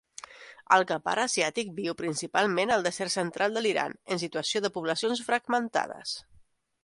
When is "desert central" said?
2.89-3.55